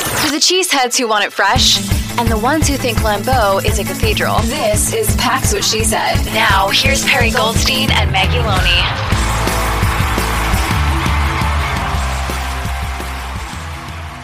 [0.00, 1.78] For the cheeseheads who want it fresh
[2.18, 6.24] and the ones who think Lambeau is a cathedral, this is Pax What She Said.
[6.26, 8.80] Now, here's Perri Goldstein and Maggie Loney.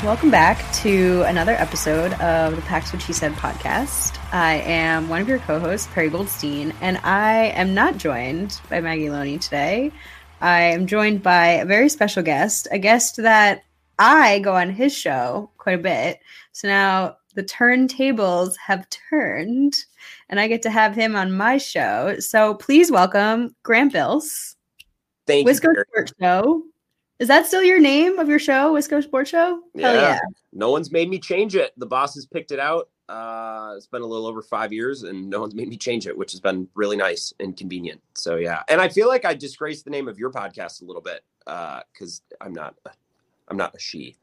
[0.07, 4.19] Welcome back to another episode of the Pax What She Said podcast.
[4.33, 9.11] I am one of your co-hosts, Perri Goldstein, and I am not joined by Maggie
[9.11, 9.93] Loney today.
[10.41, 13.63] I am joined by a very special guest, a guest that
[13.99, 16.21] I go on his show quite a bit.
[16.53, 19.77] So now the turntables have turned,
[20.29, 22.19] and I get to have him on my show.
[22.19, 24.57] So please welcome Grant Bilse.
[25.27, 25.85] Thank Wisco you.
[25.89, 26.63] Sports Show.
[27.19, 29.63] Is that still your name of your show, Wisco Sports Show?
[29.79, 30.19] Hell yeah.
[30.53, 31.73] No one's made me change it.
[31.79, 32.91] The boss has picked it out.
[33.09, 36.17] Uh, it's been a little over five years, and no one's made me change it,
[36.17, 38.03] which has been really nice and convenient.
[38.15, 41.03] So yeah, and I feel like I disgraced the name of your podcast a little
[41.03, 42.75] bit because I'm not,
[43.49, 44.17] I'm not a she.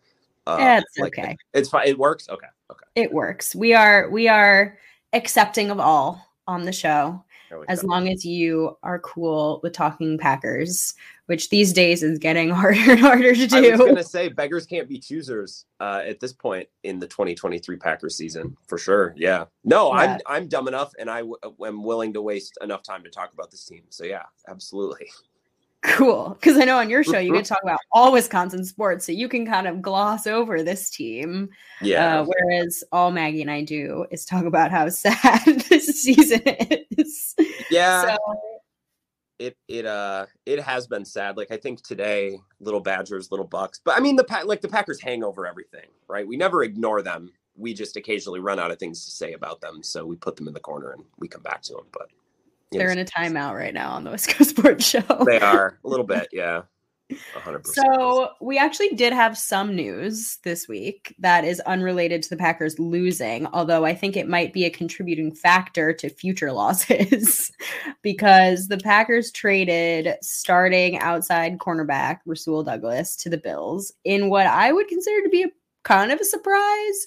[0.46, 1.38] Uh, That's like, okay.
[1.54, 1.88] It's fine.
[1.88, 2.28] It works.
[2.30, 2.48] Okay.
[2.72, 2.86] Okay.
[2.96, 3.56] It works.
[3.56, 4.78] We are we are
[5.14, 7.24] accepting of all on the show
[7.68, 7.88] as go.
[7.88, 10.94] long as you are cool with talking Packers,
[11.28, 13.56] which these days is getting harder and harder to do.
[13.58, 17.78] I was gonna say beggars can't be choosers uh, at this point in the 2023
[17.78, 19.14] Packers season for sure.
[19.16, 19.46] Yeah.
[19.64, 20.00] No, Yeah.
[20.00, 23.34] I'm I'm dumb enough, and I w- am willing to waste enough time to talk
[23.34, 23.84] about this team.
[23.90, 25.10] So yeah, absolutely.
[25.84, 26.30] Cool.
[26.40, 29.12] Because I know on your show you get to talk about all Wisconsin sports, so
[29.12, 31.50] you can kind of gloss over this team.
[31.82, 32.22] Yeah.
[32.22, 37.36] Uh, whereas all Maggie and I do is talk about how sad this season is.
[37.70, 38.16] yeah.
[38.16, 38.18] So
[39.40, 41.36] it it uh it has been sad.
[41.36, 44.70] Like I think today, little Badgers, little Bucks, but I mean the Pa- like the
[44.70, 46.26] Packers hang over everything, right?
[46.26, 47.32] We never ignore them.
[47.56, 50.48] We just occasionally run out of things to say about them, so we put them
[50.48, 51.88] in the corner and we come back to them.
[51.92, 52.08] But
[52.78, 55.24] they're in a timeout right now on the Wisco Sports Show.
[55.26, 56.64] they are a little bit, yeah,
[57.36, 57.88] hundred percent.
[57.88, 62.80] So we actually did have some news this week that is unrelated to the Packers
[62.80, 67.52] losing, although I think it might be a contributing factor to future losses
[68.02, 74.72] because the Packers traded starting outside cornerback Rasul Douglas to the Bills in what I
[74.72, 75.50] would consider to be a
[75.84, 77.06] kind of a surprise.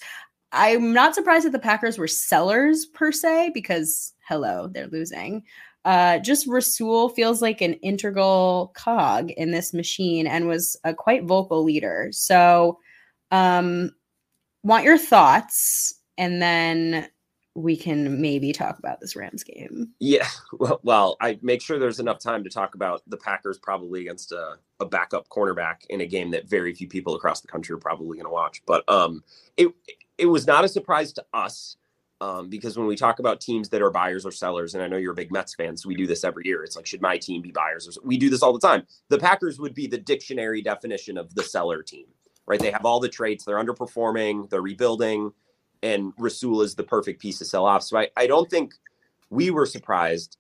[0.57, 5.45] I'm not surprised that the Packers were sellers per se because hello, they're losing
[5.87, 11.23] uh, just Rasul feels like an integral cog in this machine and was a quite
[11.23, 12.09] vocal leader.
[12.11, 12.81] So,
[13.31, 13.93] um,
[14.65, 17.09] want your thoughts, and then
[17.55, 19.93] we can maybe talk about this Rams game.
[20.01, 24.01] Yeah, well, well, I make sure there's enough time to talk about the Packers probably
[24.01, 27.75] against a, a backup cornerback in a game that very few people across the country
[27.75, 28.61] are probably going to watch.
[28.67, 29.23] But um,
[29.57, 31.77] it it was not a surprise to us
[32.23, 34.97] um, because when we talk about teams that are buyers or sellers, and I know
[34.97, 36.65] you're a big Mets fan, so we do this every year.
[36.65, 37.87] It's like, should my team be buyers?
[37.87, 38.87] Or we do this all the time.
[39.11, 42.07] The Packers would be the dictionary definition of the seller team.
[42.47, 42.59] right?
[42.59, 43.45] They have all the traits.
[43.45, 44.49] They're underperforming.
[44.49, 45.33] They're rebuilding,
[45.83, 47.83] and Rasul is the perfect piece to sell off.
[47.83, 48.75] So I, I don't think
[49.31, 50.39] we were surprised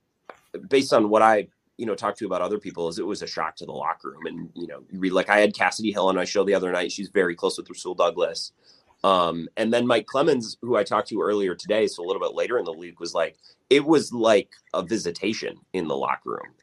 [0.68, 3.26] based on what I you know talked to about other people is it was a
[3.26, 4.82] shock to the locker room and you know
[5.14, 7.68] like I had Cassidy Hill on my show the other night she's very close with
[7.68, 8.52] Rasul Douglas
[9.06, 12.34] um, and then Mike Clemens who I talked to earlier today so a little bit
[12.34, 13.36] later in the league was like
[13.70, 16.54] it was like a visitation in the locker room.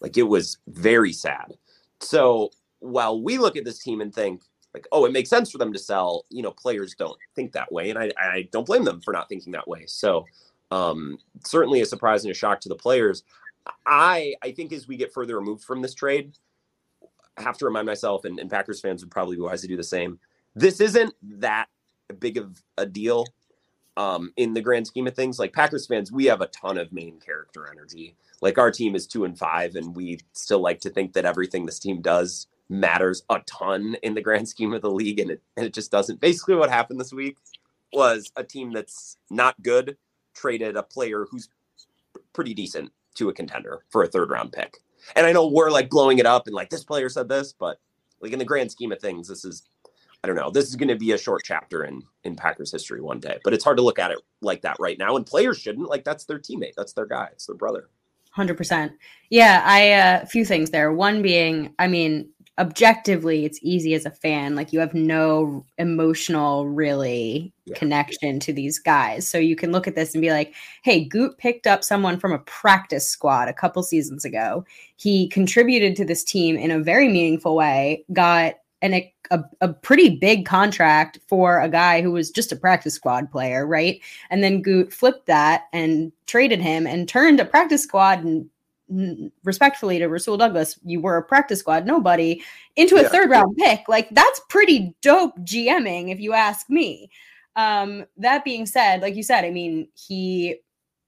[0.00, 1.58] Like it was very sad.
[2.00, 4.40] So while we look at this team and think
[4.72, 7.70] like oh it makes sense for them to sell you know players don't think that
[7.70, 9.84] way and I, I don't blame them for not thinking that way.
[9.86, 10.24] So
[10.70, 13.24] um, certainly a surprise and a shock to the players.
[13.84, 16.32] I I think as we get further removed from this trade,
[17.36, 19.76] I have to remind myself, and, and Packers fans would probably be wise to do
[19.76, 20.18] the same.
[20.54, 21.68] This isn't that
[22.12, 23.26] big of a deal
[23.96, 25.38] um, in the grand scheme of things.
[25.38, 28.14] Like Packers fans, we have a ton of main character energy.
[28.40, 31.66] Like our team is two and five, and we still like to think that everything
[31.66, 35.42] this team does matters a ton in the grand scheme of the league, and it
[35.56, 36.20] and it just doesn't.
[36.20, 37.36] Basically, what happened this week
[37.92, 39.96] was a team that's not good
[40.34, 41.48] traded a player who's
[42.32, 44.78] pretty decent to a contender for a third round pick.
[45.16, 47.78] And I know we're like blowing it up and like this player said this, but
[48.20, 49.64] like in the grand scheme of things, this is
[50.22, 50.50] I don't know.
[50.50, 53.54] This is going to be a short chapter in in Packers history one day, but
[53.54, 55.16] it's hard to look at it like that right now.
[55.16, 57.88] And players shouldn't like that's their teammate, that's their guy, it's their brother.
[58.30, 58.92] Hundred percent.
[59.30, 60.92] Yeah, I a uh, few things there.
[60.92, 62.28] One being, I mean,
[62.60, 67.74] objectively it's easy as a fan like you have no emotional really yeah.
[67.74, 71.36] connection to these guys so you can look at this and be like hey goot
[71.38, 74.62] picked up someone from a practice squad a couple seasons ago
[74.96, 78.94] he contributed to this team in a very meaningful way got an
[79.30, 83.66] a, a, pretty big contract for a guy who was just a practice squad player
[83.66, 84.00] right
[84.30, 88.48] and then goot flipped that and traded him and turned a practice squad and
[89.44, 92.42] respectfully to Rasul Douglas, you were a practice squad nobody
[92.76, 93.08] into a yeah.
[93.08, 93.88] third round pick.
[93.88, 97.10] Like that's pretty dope GMing, if you ask me.
[97.56, 100.56] Um, that being said, like you said, I mean, he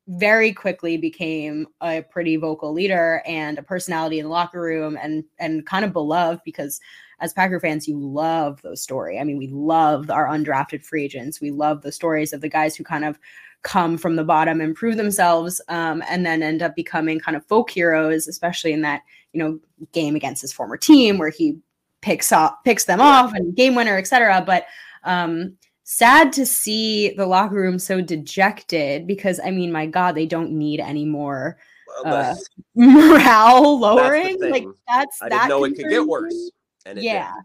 [0.09, 5.25] very quickly became a pretty vocal leader and a personality in the locker room and
[5.39, 6.81] and kind of beloved because
[7.23, 9.19] as Packer fans, you love those stories.
[9.21, 11.41] I mean, we love our undrafted free agents.
[11.41, 13.19] We love the stories of the guys who kind of
[13.63, 17.47] come from the bottom and prove themselves um, and then end up becoming kind of
[17.47, 19.03] folk heroes especially in that
[19.33, 19.59] you know
[19.93, 21.57] game against his former team where he
[22.01, 24.67] picks off picks them off and game winner etc but
[25.05, 30.27] um sad to see the locker room so dejected because i mean my god they
[30.27, 31.57] don't need any more
[32.05, 32.35] uh,
[32.75, 34.39] morale lowering.
[34.39, 36.51] That's like that's I that didn't know it could get worse
[36.87, 37.45] and yeah did.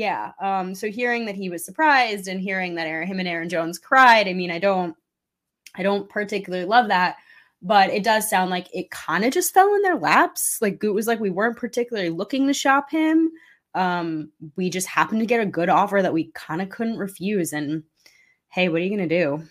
[0.00, 3.48] yeah um so hearing that he was surprised and hearing that Aaron, him and aaron
[3.48, 4.96] jones cried i mean i don't
[5.74, 7.16] I don't particularly love that,
[7.60, 10.58] but it does sound like it kind of just fell in their laps.
[10.60, 13.30] Like Goot was like, we weren't particularly looking to shop him.
[13.74, 17.52] Um, we just happened to get a good offer that we kind of couldn't refuse.
[17.52, 17.84] And
[18.48, 19.42] hey, what are you gonna do?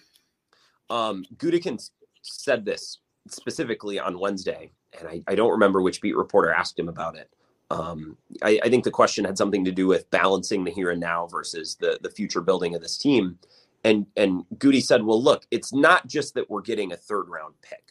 [0.90, 1.92] Um, Gutekunst
[2.22, 6.90] said this specifically on Wednesday, and I, I don't remember which beat reporter asked him
[6.90, 7.32] about it.
[7.72, 11.00] Um, I, I, think the question had something to do with balancing the here and
[11.00, 13.38] now versus the the future building of this team
[13.84, 17.56] and and Goody said, "Well, look, it's not just that we're getting a third round
[17.62, 17.84] pick."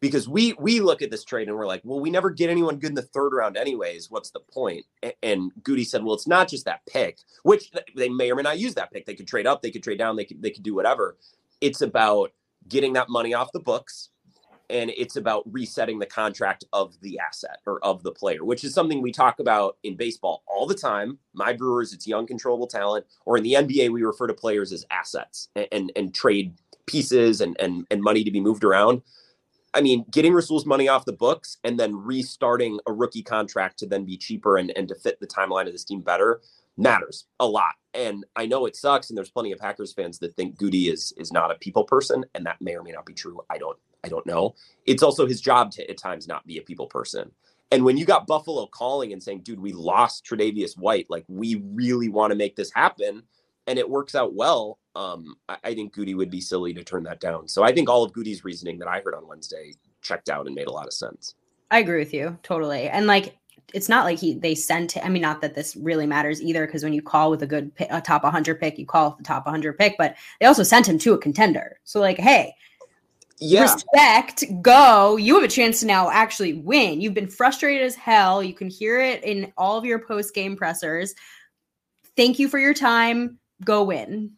[0.00, 2.78] Because we we look at this trade and we're like, well, we never get anyone
[2.78, 4.10] good in the third round, anyways.
[4.10, 4.86] What's the point?
[5.22, 8.58] And Goody said, well, it's not just that pick, which they may or may not
[8.58, 9.04] use that pick.
[9.04, 11.18] They could trade up, they could trade down, they could they could do whatever.
[11.60, 12.32] It's about
[12.66, 14.08] getting that money off the books
[14.70, 18.72] and it's about resetting the contract of the asset or of the player, which is
[18.72, 21.18] something we talk about in baseball all the time.
[21.34, 24.86] My Brewers, it's young, controllable talent, or in the NBA, we refer to players as
[24.90, 26.54] assets and and, and trade
[26.86, 29.02] pieces and, and and money to be moved around.
[29.72, 33.86] I mean, getting Rasul's money off the books and then restarting a rookie contract to
[33.86, 36.40] then be cheaper and, and to fit the timeline of this team better
[36.76, 37.74] matters a lot.
[37.94, 41.12] And I know it sucks, and there's plenty of Packers fans that think Goody is
[41.16, 43.40] is not a people person, and that may or may not be true.
[43.50, 44.54] I don't I don't know.
[44.86, 47.30] It's also his job to at times not be a people person.
[47.70, 51.62] And when you got Buffalo calling and saying, dude, we lost Tre'Davious White, like we
[51.72, 53.22] really want to make this happen,
[53.66, 57.04] and it works out well, um, I, I, think Goody would be silly to turn
[57.04, 57.46] that down.
[57.46, 60.54] So I think all of Goody's reasoning that I heard on Wednesday checked out and
[60.54, 61.36] made a lot of sense.
[61.70, 62.88] I agree with you totally.
[62.88, 63.36] And like
[63.72, 66.82] it's not like he they sent I mean not that this really matters either because
[66.82, 69.46] when you call with a good pick, a top 100 pick you call the top
[69.46, 71.78] 100 pick but they also sent him to a contender.
[71.84, 72.54] So like hey,
[73.40, 73.62] yeah.
[73.62, 75.16] respect, go.
[75.16, 77.00] You have a chance to now actually win.
[77.00, 78.42] You've been frustrated as hell.
[78.42, 81.14] You can hear it in all of your post game pressers.
[82.16, 83.38] Thank you for your time.
[83.64, 84.32] Go win.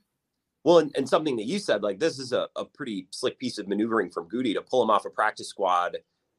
[0.64, 3.59] Well, and, and, something that you said, like this is a, a pretty slick piece
[3.59, 5.97] of maneuvering from Goody to pull him off a practice squad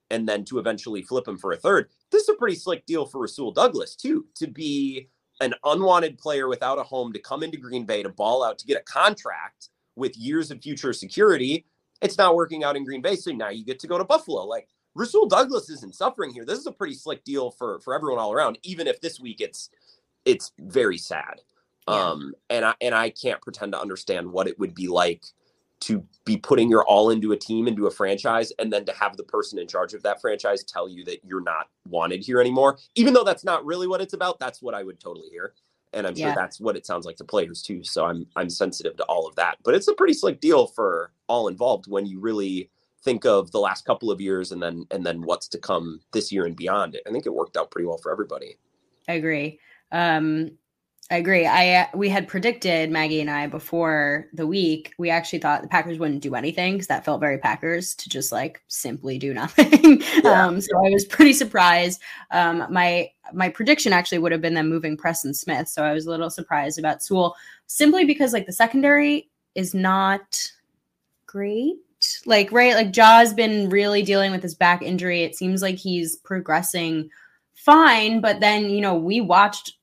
[0.10, 1.90] and then to eventually flip him for a third.
[2.12, 5.10] This is a pretty slick deal for Rasul Douglas, too, to be
[5.42, 8.66] an unwanted player without a home to come into Green Bay to ball out to
[8.66, 11.66] get a contract with years of future security.
[12.04, 14.46] It's not working out in Green Bay, so now you get to go to Buffalo.
[14.46, 16.46] Like Rasul Douglas isn't suffering here.
[16.46, 18.60] This is a pretty slick deal for for everyone all around.
[18.64, 19.72] Even if this week it's
[20.26, 21.42] it's very sad.
[21.88, 22.12] Yeah.
[22.12, 25.26] Um, and I and I can't pretend to understand what it would be like
[25.82, 29.18] to be putting your all into a team, into a franchise, and then to have
[29.18, 32.80] the person in charge of that franchise tell you that you're not wanted here anymore.
[32.96, 35.54] Even though that's not really what it's about, that's what I would totally hear.
[35.94, 36.36] And I'm sure yeah.
[36.36, 37.84] that's what it sounds like to players too.
[37.84, 39.58] So I'm I'm sensitive to all of that.
[39.64, 42.70] But it's a pretty slick deal for all involved when you really
[43.04, 46.32] think of the last couple of years and then and then what's to come this
[46.32, 46.96] year and beyond.
[46.96, 47.04] It.
[47.08, 48.58] I think it worked out pretty well for everybody.
[49.08, 49.60] I agree.
[49.92, 50.52] Um,
[51.12, 51.46] I agree.
[51.46, 54.94] I uh, we had predicted Maggie and I before the week.
[54.98, 58.32] We actually thought the Packers wouldn't do anything because that felt very Packers to just
[58.32, 60.02] like simply do nothing.
[60.24, 60.46] Yeah.
[60.46, 62.02] um, so I was pretty surprised.
[62.32, 65.68] Um, my my prediction actually would have been them moving Preston Smith.
[65.68, 67.36] So I was a little surprised about Rasul
[67.68, 70.52] simply because like the secondary is not
[71.26, 71.76] great.
[72.26, 75.24] Like right, like Jaw's been really dealing with his back injury.
[75.24, 77.10] It seems like he's progressing
[77.56, 79.74] fine, but then you know we watched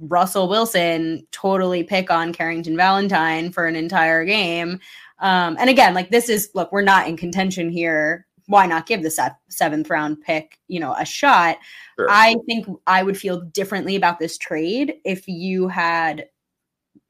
[0.00, 4.80] Russell Wilson totally pick on Carrington Valentine for an entire game.
[5.20, 8.26] Um, and again, like this is look, we're not in contention here.
[8.46, 11.56] Why not give the seventh round pick, you know, a shot?
[11.98, 12.06] Sure.
[12.08, 16.28] I think I would feel differently about this trade if you had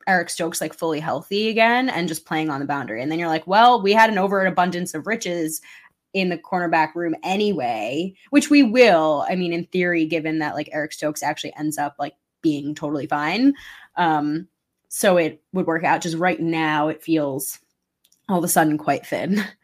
[0.07, 3.03] Eric Stokes like fully healthy again and just playing on the boundary.
[3.03, 5.61] And then you're like, well, we had an overabundance of riches
[6.15, 9.27] in the cornerback room anyway, which we will.
[9.29, 12.15] I mean, in theory, given that like Eric Stokes actually ends up like
[12.47, 13.55] being totally fine.
[13.97, 14.47] Um,
[14.89, 16.01] so it would work out.
[16.01, 17.59] Just right now, it feels
[18.29, 19.43] all of a sudden quite thin.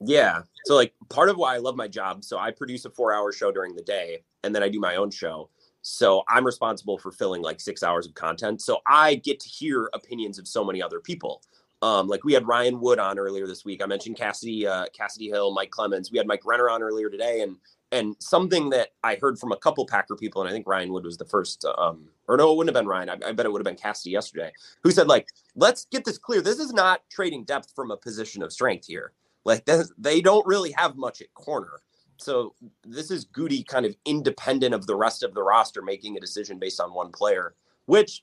[0.00, 0.42] Yeah.
[0.66, 2.24] So like part of why I love my job.
[2.24, 4.96] So I produce a four hour show during the day and then I do my
[4.96, 5.48] own show.
[5.80, 8.60] So I'm responsible for filling like six hours of content.
[8.60, 11.40] So I get to hear opinions of so many other people.
[11.80, 13.82] Um, like we had Ryan Wood on earlier this week.
[13.82, 16.12] I mentioned Cassidy, uh, Cassidy Hill, Mike Clemens.
[16.12, 17.56] We had Mike Renner on earlier today, and
[17.92, 21.04] and something that I heard from a couple Packer people, and I think Ryan Wood
[21.04, 23.10] was the first, um, or no, it wouldn't have been Ryan.
[23.10, 24.50] I, I, bet it would have been Cassidy yesterday,
[24.82, 26.40] who said, like, let's get this clear.
[26.40, 29.12] This is not trading depth from a position of strength here.
[29.44, 29.68] Like,
[29.98, 31.80] they don't really have much at corner.
[32.16, 36.20] So this is Goody kind of independent of the rest of the roster making a
[36.20, 37.54] decision based on one player,
[37.86, 38.22] which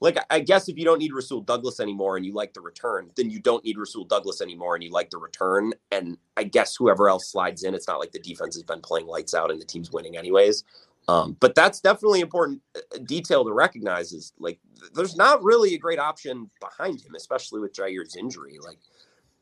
[0.00, 3.10] like I guess if you don't need Rasul Douglas anymore and you like the return,
[3.16, 5.72] then you don't need Rasul Douglas anymore and you like the return.
[5.90, 9.06] And I guess whoever else slides in, it's not like the defense has been playing
[9.06, 10.64] lights out and the team's winning anyways.
[11.08, 14.58] Um, but that's definitely important uh, detail to recognize is like
[14.94, 18.58] there's not really a great option behind him, especially with Jaire's injury.
[18.60, 18.78] Like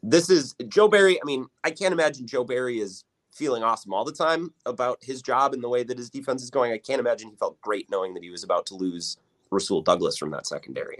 [0.02, 1.20] this is Joe Barry.
[1.20, 5.20] I mean, I can't imagine Joe Barry is feeling awesome all the time about his
[5.20, 6.72] job and the way that his defense is going.
[6.72, 9.16] I can't imagine he felt great knowing that he was about to lose
[9.54, 10.98] Rasul Douglas from that secondary.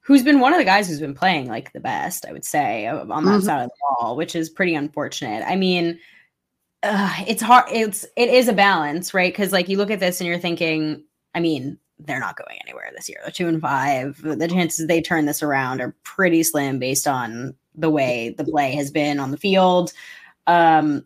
[0.00, 2.86] Who's been one of the guys who's been playing like the best, I would say,
[2.86, 3.40] on that mm-hmm.
[3.40, 5.44] side of the ball, which is pretty unfortunate.
[5.46, 6.00] I mean,
[6.82, 7.66] uh, it's hard.
[7.70, 9.32] It's it is a balance, right?
[9.32, 11.04] Because like you look at this and you're thinking,
[11.34, 13.18] I mean, they're not going anywhere this year.
[13.22, 14.20] They're two and five.
[14.22, 18.74] The chances they turn this around are pretty slim based on the way the play
[18.76, 19.92] has been on the field.
[20.46, 21.04] Um,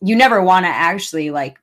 [0.00, 1.58] you never want to actually like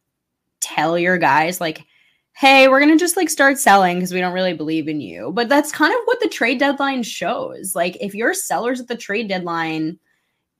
[0.60, 1.86] tell your guys like,
[2.34, 5.32] hey, we're going to just like start selling because we don't really believe in you.
[5.34, 7.76] But that's kind of what the trade deadline shows.
[7.76, 10.00] Like, if you're sellers at the trade deadline,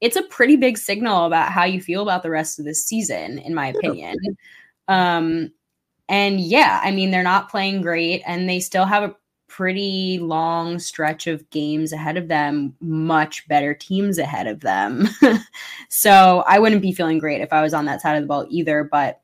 [0.02, 3.40] it's a pretty big signal about how you feel about the rest of this season,
[3.40, 4.18] in my opinion.
[4.88, 5.52] Um,
[6.10, 9.16] and yeah, I mean, they're not playing great and they still have a
[9.48, 15.08] pretty long stretch of games ahead of them, much better teams ahead of them.
[15.90, 18.46] so I wouldn't be feeling great if I was on that side of the ball
[18.50, 18.84] either.
[18.84, 19.22] But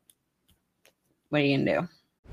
[1.30, 1.88] what are you going to do?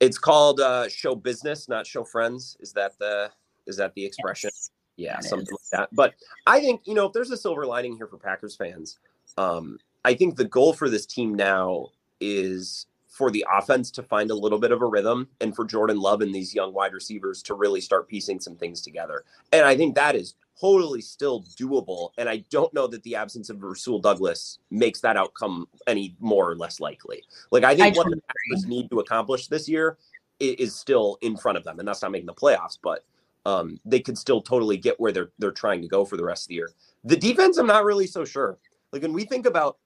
[0.00, 2.56] It's called uh, show business, not show friends.
[2.60, 3.30] Is that the
[3.66, 4.50] is that the expression?
[4.52, 5.70] Yes, yeah, something is.
[5.72, 5.88] like that.
[5.92, 6.14] But
[6.46, 8.98] I think you know if there's a silver lining here for Packers fans,
[9.38, 11.88] um, I think the goal for this team now
[12.20, 12.86] is
[13.16, 16.20] for the offense to find a little bit of a rhythm and for Jordan Love
[16.20, 19.24] and these young wide receivers to really start piecing some things together.
[19.52, 22.10] And I think that is totally still doable.
[22.18, 26.50] And I don't know that the absence of Rasul Douglas makes that outcome any more
[26.50, 27.22] or less likely.
[27.50, 29.98] Like I think I what the Packers need to accomplish this year
[30.40, 33.04] i- is still in front of them, and that's not making the playoffs, but
[33.44, 36.44] um, they could still totally get where they're they're trying to go for the rest
[36.44, 36.70] of the year.
[37.04, 38.58] The defense, I'm not really so sure.
[38.92, 39.78] Like when we think about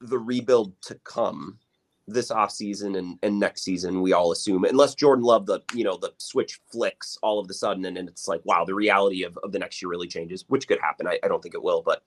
[0.00, 1.58] the rebuild to come
[2.06, 5.96] this offseason and, and next season, we all assume, unless Jordan Love the you know
[5.96, 9.38] the switch flicks all of the sudden, and then it's like, wow, the reality of,
[9.42, 11.06] of the next year really changes, which could happen.
[11.06, 12.02] I, I don't think it will, but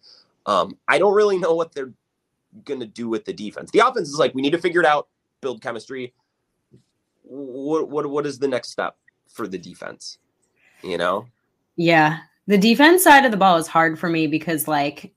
[0.46, 1.94] um, I don't really know what they're
[2.64, 3.72] gonna do with the defense.
[3.72, 5.08] The offense is like, we need to figure it out,
[5.42, 6.14] build chemistry.
[7.24, 8.96] What what what is the next step
[9.28, 10.20] for the defense?
[10.84, 11.28] You know?
[11.76, 12.20] Yeah.
[12.48, 15.14] The defense side of the ball is hard for me because like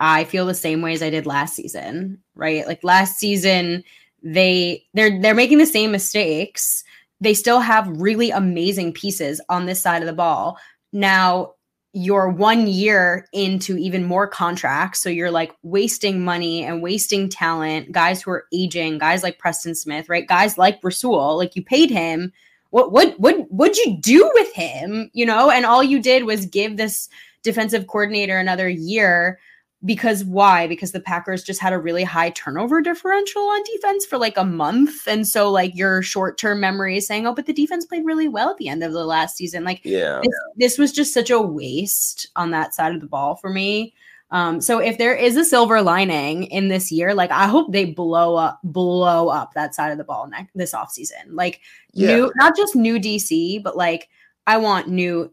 [0.00, 2.66] I feel the same way as I did last season, right?
[2.66, 3.84] Like last season
[4.22, 6.84] they they're they're making the same mistakes.
[7.20, 10.58] They still have really amazing pieces on this side of the ball.
[10.92, 11.54] Now
[11.92, 15.02] you're one year into even more contracts.
[15.02, 19.74] So you're like wasting money and wasting talent, guys who are aging, guys like Preston
[19.74, 20.28] Smith, right?
[20.28, 22.32] Guys like Rasul, like you paid him
[22.70, 26.46] what what what what'd you do with him you know and all you did was
[26.46, 27.08] give this
[27.42, 29.38] defensive coordinator another year
[29.84, 34.18] because why because the packers just had a really high turnover differential on defense for
[34.18, 37.86] like a month and so like your short-term memory is saying oh but the defense
[37.86, 40.20] played really well at the end of the last season like Yeah.
[40.22, 43.94] this, this was just such a waste on that side of the ball for me
[44.30, 47.86] um, so if there is a silver lining in this year, like I hope they
[47.86, 51.28] blow up, blow up that side of the ball next this offseason.
[51.30, 51.60] Like
[51.94, 52.08] Yeah.
[52.14, 54.08] new, not just new DC, but like
[54.46, 55.32] I want new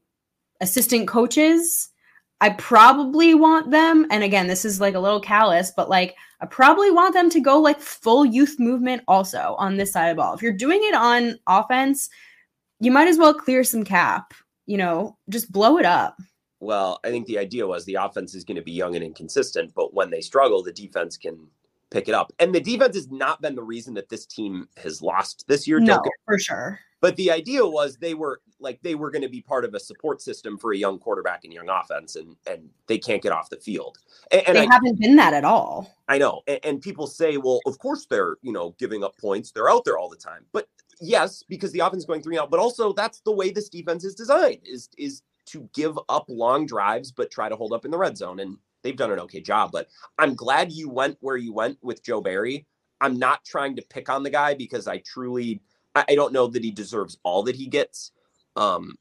[0.61, 1.89] assistant coaches.
[2.41, 6.45] I probably want them, and again, this is like a little callous, but like I
[6.45, 10.21] probably want them to go like full youth movement also on this side of the
[10.21, 10.33] ball.
[10.33, 12.09] If you're doing it on offense,
[12.79, 14.33] you might as well clear some cap,
[14.65, 16.17] you know, just blow it up.
[16.59, 19.73] Well, I think the idea was the offense is going to be young and inconsistent,
[19.73, 21.47] but when they struggle, the defense can
[21.89, 22.33] pick it up.
[22.39, 25.79] And the defense has not been the reason that this team has lost this year.
[25.79, 26.79] No, for sure.
[27.01, 29.79] But the idea was they were like they were going to be part of a
[29.79, 33.49] support system for a young quarterback and young offense, and and they can't get off
[33.49, 33.99] the field.
[34.31, 35.95] And, and they I, haven't been that at all.
[36.09, 39.51] I know, and, and people say, well, of course they're you know giving up points.
[39.51, 40.67] They're out there all the time, but
[40.99, 42.51] yes, because the offense is going three out.
[42.51, 46.65] But also that's the way this defense is designed is is to give up long
[46.65, 49.41] drives but try to hold up in the red zone, and they've done an okay
[49.41, 49.69] job.
[49.71, 52.65] But I'm glad you went where you went with Joe Barry.
[52.99, 55.61] I'm not trying to pick on the guy because I truly
[55.95, 58.11] I don't know that he deserves all that he gets.
[58.55, 58.95] Um,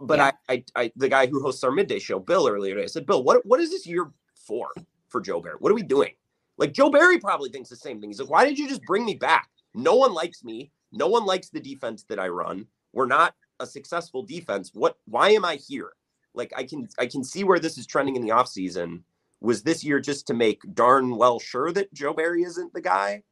[0.00, 0.30] but Yeah.
[0.48, 3.06] I, I, I, the guy who hosts our midday show, Bill, earlier today, I said,
[3.06, 4.68] Bill, what, what is this year for
[5.08, 5.56] for Joe Barry?
[5.58, 6.12] What are we doing?
[6.58, 8.10] Like Joe Barry probably thinks the same thing.
[8.10, 9.48] He's like, why did you just bring me back?
[9.74, 10.70] No one likes me.
[10.92, 12.66] No one likes the defense that I run.
[12.92, 14.70] We're not a successful defense.
[14.74, 14.98] What?
[15.06, 15.92] Why am I here?
[16.34, 19.02] Like I can, I can see where this is trending in the offseason.
[19.40, 23.22] Was this year just to make darn well sure that Joe Barry isn't the guy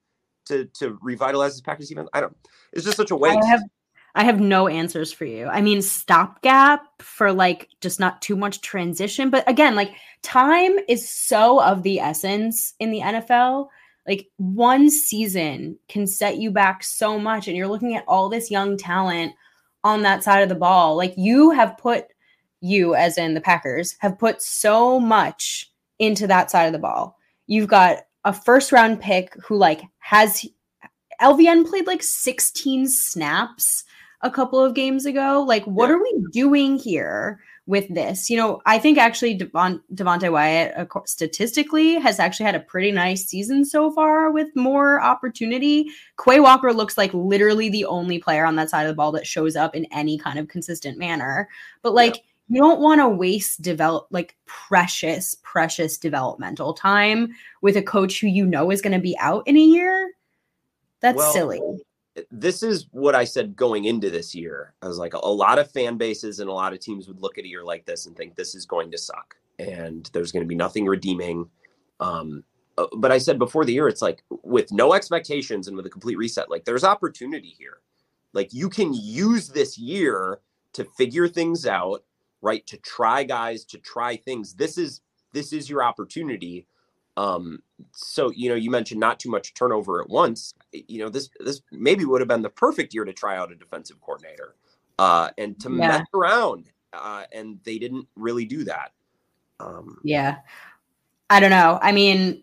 [0.46, 2.08] to to revitalize his Packers defense?
[2.12, 2.36] I don't.
[2.72, 3.38] It's just such a waste.
[3.44, 3.62] I have
[4.14, 5.46] I have no answers for you.
[5.46, 9.30] I mean, stopgap for like just not too much transition.
[9.30, 9.92] But again, like
[10.22, 13.68] time is so of the essence in the NFL.
[14.06, 17.46] Like one season can set you back so much.
[17.46, 19.32] And you're looking at all this young talent
[19.84, 20.96] on that side of the ball.
[20.96, 22.06] Like you have put,
[22.60, 27.16] you as in the Packers, have put so much into that side of the ball.
[27.46, 30.44] You've got a first round pick who like has
[31.20, 33.84] LVN played like 16 snaps
[34.22, 35.44] a couple of games ago.
[35.46, 35.94] Like, what Yeah.
[35.94, 38.28] are we doing here with this?
[38.28, 42.92] You know, I think actually Devon, Devonte Wyatt, course, statistically, has actually had a pretty
[42.92, 45.90] nice season so far with more opportunity.
[46.22, 49.26] Quay Walker looks like literally the only player on that side of the ball that
[49.26, 51.48] shows up in any kind of consistent manner.
[51.82, 57.82] But like, you don't want to waste develop like precious, precious developmental time with a
[57.82, 60.10] coach who you know is going to be out in a year.
[60.98, 61.60] That's Well, silly.
[62.30, 64.74] This is what I said going into this year.
[64.82, 67.38] I was like, a lot of fan bases and a lot of teams would look
[67.38, 70.42] at a year like this and think this is going to suck and there's going
[70.42, 71.48] to be nothing redeeming.
[72.00, 72.44] Um,
[72.78, 75.90] uh, but I said before the year, it's like with no expectations and with a
[75.90, 77.78] complete reset, like there's opportunity here.
[78.32, 80.40] Like you can use this year
[80.72, 82.04] to figure things out,
[82.42, 82.66] right?
[82.68, 84.54] To try guys, to try things.
[84.54, 85.00] This is
[85.32, 86.66] this is your opportunity.
[87.16, 90.54] Um, so you know, you mentioned not too much turnover at once.
[90.72, 93.54] You know, this this maybe would have been the perfect year to try out a
[93.54, 94.54] defensive coordinator
[94.98, 95.88] uh, and to Yeah.
[95.88, 96.70] mess around.
[96.92, 98.92] Uh, and they didn't really do that.
[99.60, 100.38] Um, Yeah.
[101.28, 101.78] I don't know.
[101.80, 102.42] I mean,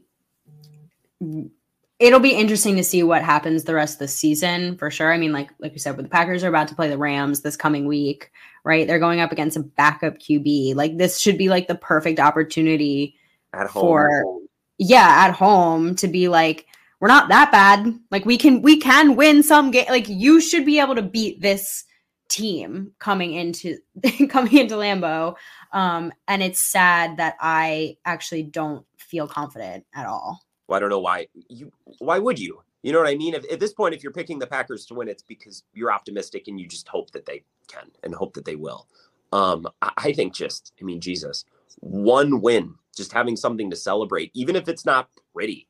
[1.99, 5.11] it'll be interesting to see what happens the rest of the season for sure.
[5.11, 7.41] I mean, like like you said, with the Packers are about to play the Rams
[7.41, 8.31] this coming week,
[8.63, 8.87] right?
[8.87, 10.75] They're going up against a backup QB.
[10.75, 13.15] Like this should be like the perfect opportunity
[13.53, 13.81] at home.
[13.81, 14.39] for
[14.77, 16.67] yeah, at home to be like
[16.99, 17.93] we're not that bad.
[18.11, 19.85] Like we can we can win some game.
[19.89, 21.83] Like you should be able to beat this
[22.29, 23.77] team coming into
[24.29, 25.35] coming into Lambeau.
[25.73, 30.39] Um, and it's sad that I actually don't feel confident at all.
[30.67, 31.71] Well, I don't know why you.
[31.99, 32.61] Why would you?
[32.83, 33.33] You know what I mean?
[33.33, 36.47] If, at this point, if you're picking the Packers to win, it's because you're optimistic
[36.47, 38.87] and you just hope that they can and hope that they will.
[39.33, 41.43] Um, I, I think just, I mean, Jesus,
[41.79, 45.66] one win, just having something to celebrate, even if it's not pretty,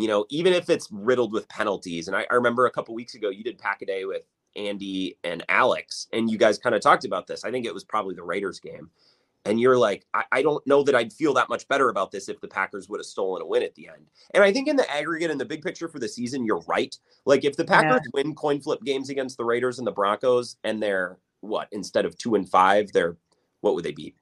[0.00, 2.08] you know, even if it's riddled with penalties.
[2.08, 4.22] And I, I remember a couple weeks ago, you did pack a day with
[4.56, 7.44] Andy and Alex, and you guys kind of talked about this.
[7.44, 8.90] I think it was probably the Raiders game.
[9.44, 12.28] And you're like, I, I don't know that I'd feel that much better about this
[12.28, 14.10] if the Packers would have stolen a win at the end.
[14.34, 16.94] And I think in the aggregate, in the big picture for the season, you're right.
[17.24, 20.82] Like if the Packers win coin flip games against the Raiders and the Broncos, and
[20.82, 23.16] they're what instead of two and five, they're
[23.60, 24.14] what would they be?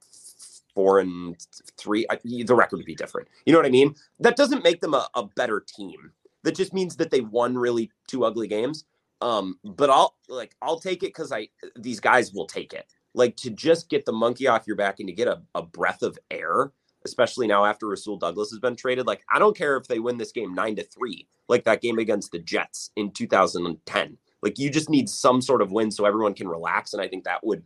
[0.77, 1.35] Four and
[1.75, 2.05] three.
[2.23, 3.29] The record would be different.
[3.47, 3.95] You know what I mean?
[4.19, 6.11] That doesn't make them a, a better team.
[6.43, 8.85] That just means that they won really two ugly games.
[9.19, 11.47] Um, but I'll like I'll take it because I
[11.79, 12.85] these guys will take it.
[13.15, 16.03] Like to just get the monkey off your back and to get a, a breath
[16.03, 16.71] of air,
[17.03, 19.07] especially now after Rasul Douglas has been traded.
[19.07, 21.97] Like I don't care if they win this game nine to three, like that game
[21.97, 24.15] against the Jets in 2010.
[24.43, 27.23] Like you just need some sort of win so everyone can relax, and I think
[27.23, 27.63] that would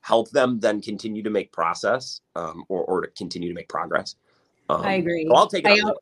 [0.00, 4.16] help them then continue to make process um, or or to continue to make progress.
[4.68, 5.26] Um, I agree.
[5.28, 5.84] so I'll take it.
[5.84, 5.92] I,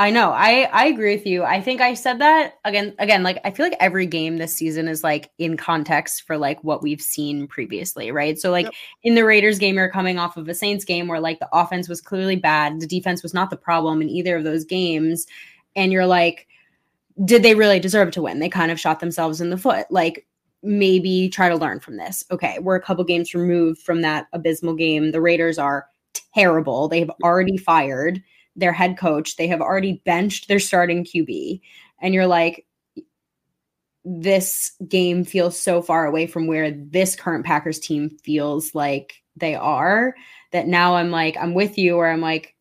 [0.00, 0.30] I know.
[0.30, 1.44] I I agree with you.
[1.44, 4.88] I think I said that again again like I feel like every game this season
[4.88, 8.38] is like in context for like what we've seen previously, right?
[8.38, 8.66] So like
[9.02, 11.86] in the Raiders game you're coming off of a Saints game where like the offense
[11.86, 15.26] was clearly bad, the defense was not the problem in either of those games
[15.76, 16.46] and you're like
[17.24, 18.38] did they really deserve to win?
[18.38, 19.86] They kind of shot themselves in the foot.
[19.90, 20.26] Like
[20.62, 22.24] maybe try to learn from this.
[22.30, 25.10] Okay, we're a couple games removed from that abysmal game.
[25.10, 25.86] The Raiders are
[26.34, 26.88] terrible.
[26.88, 28.22] They've already fired
[28.56, 29.36] their head coach.
[29.36, 31.60] They have already benched their starting QB.
[32.00, 32.66] And you're like,
[34.04, 39.54] this game feels so far away from where this current Packers team feels like they
[39.54, 40.14] are
[40.52, 42.54] that now I'm like, I'm with you, where I'm like,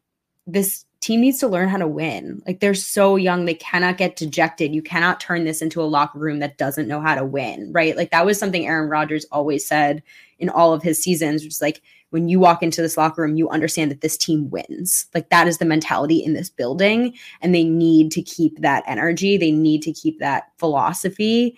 [0.45, 2.41] this team needs to learn how to win.
[2.45, 4.75] Like they're so young, they cannot get dejected.
[4.75, 7.95] You cannot turn this into a locker room that doesn't know how to win, right?
[7.95, 10.03] Like that was something Aaron Rodgers always said
[10.39, 13.37] in all of his seasons, which is like when you walk into this locker room,
[13.37, 15.05] you understand that this team wins.
[15.13, 19.37] Like that is the mentality in this building, and they need to keep that energy.
[19.37, 21.55] They need to keep that philosophy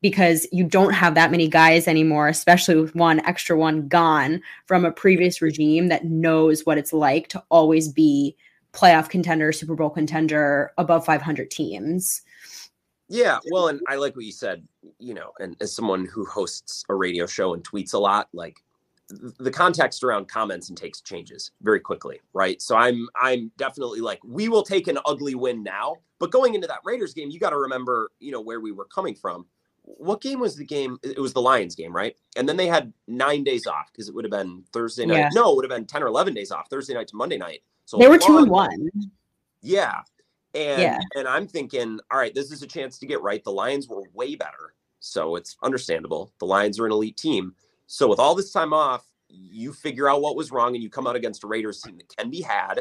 [0.00, 4.84] because you don't have that many guys anymore, especially with one extra one gone from
[4.84, 8.36] a previous regime that knows what it's like to always be
[8.72, 12.22] playoff contender, Super Bowl contender, above 500 teams.
[13.08, 14.66] Yeah, well, and I like what you said,
[14.98, 18.56] you know, and as someone who hosts a radio show and tweets a lot, like
[19.08, 22.62] the context around comments and takes changes very quickly, right?
[22.62, 26.66] So I'm I'm definitely like we will take an ugly win now, but going into
[26.68, 29.44] that Raiders game, you got to remember, you know, where we were coming from.
[29.82, 30.96] What game was the game?
[31.02, 32.16] It was the Lions game, right?
[32.36, 35.18] And then they had 9 days off because it would have been Thursday night.
[35.18, 35.28] Yeah.
[35.34, 37.62] No, it would have been 10 or 11 days off, Thursday night to Monday night.
[37.92, 38.88] So They were two and one.
[39.60, 40.00] yeah.
[40.54, 40.98] And Yeah.
[41.14, 43.44] and I'm thinking, all right, this is a chance to get right.
[43.44, 44.72] The Lions were way better.
[45.00, 46.32] So it's understandable.
[46.38, 47.54] The Lions are an elite team.
[47.88, 51.06] So with all this time off, you figure out what was wrong and you come
[51.06, 52.80] out against a Raiders team that can be had.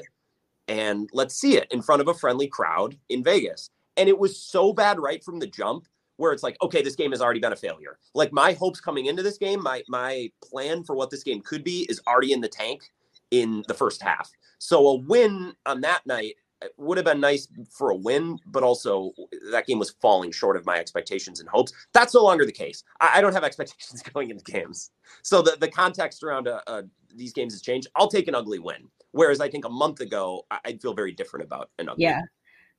[0.69, 3.69] And let's see it in front of a friendly crowd in Vegas.
[3.97, 7.12] And it was so bad right from the jump where it's like, okay, this game
[7.12, 8.00] has already been a failure.
[8.13, 11.65] Like my hopes coming into this game, my my plan for what this game could
[11.65, 12.91] be is already in the tank
[13.32, 14.30] in the first half.
[14.60, 16.36] So a win on that night
[16.78, 19.13] would have been nice for a win, but also
[19.52, 21.74] that game was falling short of my expectations and hopes.
[21.94, 22.84] That's no longer the case.
[23.00, 24.91] I, I don't have expectations going into games.
[25.24, 26.84] So the, the context around uh, uh,
[27.15, 27.88] these games has changed.
[27.96, 28.88] I'll take an ugly win.
[29.12, 32.17] Whereas I think a month ago, I- I'd feel very different about an ugly Yeah.
[32.17, 32.28] win.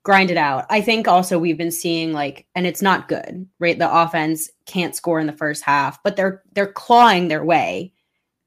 [0.05, 0.67] Grind it out.
[0.69, 3.79] I think also we've been seeing like, and it's not good, right?
[3.79, 7.93] The offense can't score in the first half, but they're they're clawing their way.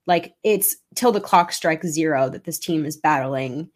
[0.08, 3.70] Like it's till the clock strikes zero that this team is battling.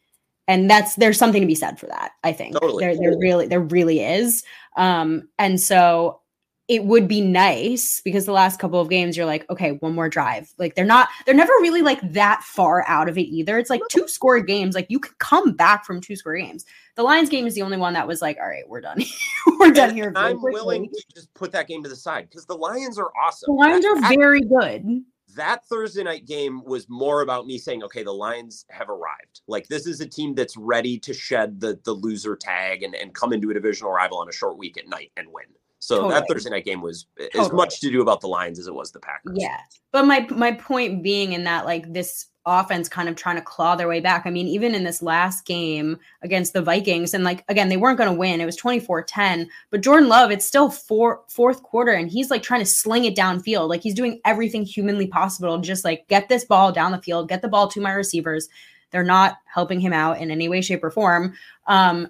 [0.47, 2.59] And that's there's something to be said for that, I think.
[2.59, 2.83] Totally.
[2.83, 4.43] There there really there really is.
[4.77, 6.21] Um, and so
[6.69, 10.07] it would be nice because the last couple of games you're like okay one more
[10.07, 13.71] drive like they're not they're never really like that far out of it either it's
[13.71, 16.65] like two score games like you can come back from two score games
[16.95, 19.03] the lions game is the only one that was like all right we're done
[19.59, 22.55] we're done here i'm willing to just put that game to the side because the
[22.55, 25.03] lions are awesome the lions are very good
[25.35, 29.41] that Thursday night game was more about me saying, okay, the Lions have arrived.
[29.47, 33.13] Like this is a team that's ready to shed the the loser tag and, and
[33.13, 35.45] come into a divisional rival on a short week at night and win.
[35.79, 36.13] So totally.
[36.13, 37.45] that Thursday night game was totally.
[37.45, 39.37] as much to do about the Lions as it was the Packers.
[39.39, 39.59] Yeah.
[39.91, 43.75] But my my point being in that like this offense kind of trying to claw
[43.75, 44.25] their way back.
[44.25, 47.97] I mean, even in this last game against the Vikings, and like again, they weren't
[47.97, 48.41] going to win.
[48.41, 49.47] It was 24-10.
[49.69, 53.15] But Jordan Love, it's still four fourth quarter, and he's like trying to sling it
[53.15, 53.69] downfield.
[53.69, 57.29] Like he's doing everything humanly possible to just like get this ball down the field,
[57.29, 58.49] get the ball to my receivers.
[58.91, 61.35] They're not helping him out in any way, shape, or form.
[61.67, 62.09] Um,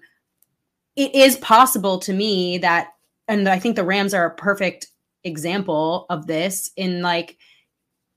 [0.96, 2.94] it is possible to me that
[3.30, 4.88] and I think the Rams are a perfect
[5.24, 7.38] example of this in like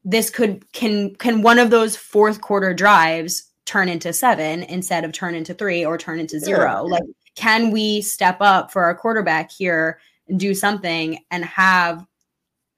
[0.04, 5.12] this could can can one of those fourth quarter drives turn into seven instead of
[5.12, 6.86] turn into three or turn into zero?
[6.86, 6.94] yeah.
[6.94, 7.02] like
[7.34, 12.04] can we step up for our quarterback here and do something and have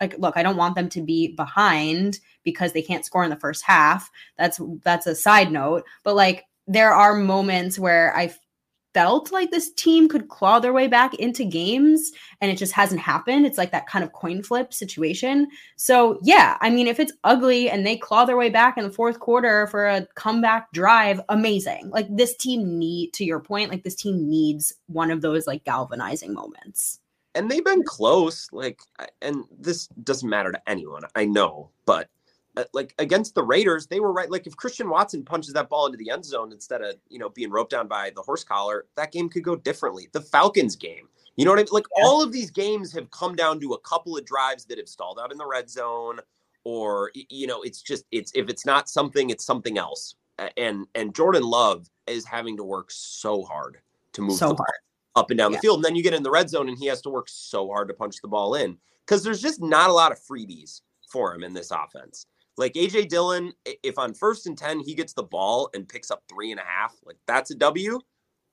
[0.00, 3.36] like look i don't want them to be behind because they can't score in the
[3.36, 4.10] first half.
[4.38, 5.84] That's that's a side note.
[6.04, 8.32] But like there are moments where i
[8.94, 13.00] felt like this team could claw their way back into games and it just hasn't
[13.00, 13.44] happened.
[13.44, 15.48] It's like that kind of coin flip situation.
[15.76, 18.90] So, yeah, I mean, if it's ugly and they claw their way back in the
[18.90, 21.90] fourth quarter for a comeback drive, amazing.
[21.90, 25.64] Like this team need to your point, like this team needs one of those like
[25.64, 27.00] galvanizing moments.
[27.34, 28.80] And they've been close like
[29.20, 31.02] and this doesn't matter to anyone.
[31.16, 32.08] I know, but
[32.56, 34.30] Uh, like against the Raiders, they were right.
[34.30, 37.28] Like if Christian Watson punches that ball into the end zone instead of you know
[37.28, 40.08] being roped down by the horse collar, that game could go differently.
[40.12, 41.68] The Falcons game, you know what I mean?
[41.72, 44.88] Like all of these games have come down to a couple of drives that have
[44.88, 46.20] stalled out in the red zone,
[46.62, 50.14] or you know, it's just it's if it's not something, it's something else.
[50.56, 53.78] And and Jordan Love is having to work so hard
[54.12, 54.66] to move so the ball
[55.16, 55.58] up and down yeah.
[55.58, 57.28] the field, and then you get in the red zone, and he has to work
[57.28, 60.82] so hard to punch the ball in because there's just not a lot of freebies
[61.08, 62.26] for him in this offense.
[62.56, 66.22] Like AJ Dillon, if on first and 10 he gets the ball and picks up
[66.28, 68.00] three and a half, like that's a W.